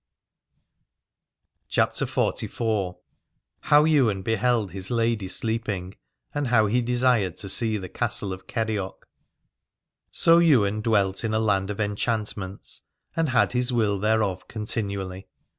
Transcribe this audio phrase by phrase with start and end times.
[1.69, 2.95] 278 CHAPTER XLIV.
[3.59, 5.93] HOW YWAIN BEHELD HIS LADY SLEEPING,
[6.33, 9.07] AND HOW HE DESIRED TO SEE THE CASTLE OF KERIOC.
[10.11, 12.81] So Ywain dwelt in a land of enchantments,
[13.15, 15.27] and had his will thereof continually.